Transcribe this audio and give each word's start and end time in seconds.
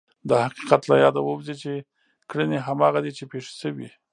دا 0.29 0.35
حقیقت 0.45 0.81
له 0.89 0.95
یاده 1.03 1.21
ووځي 1.23 1.55
چې 1.61 1.71
کړنې 2.29 2.59
هماغه 2.67 2.99
دي 3.05 3.11
چې 3.17 3.23
پېښې 3.31 3.53
شوې. 3.61 3.89